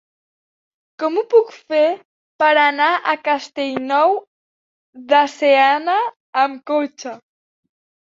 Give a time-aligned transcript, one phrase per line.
[1.03, 1.81] Com ho puc fer
[2.45, 4.19] per anar a Castellnou
[5.15, 6.01] de Seana
[6.49, 7.19] amb cotxe?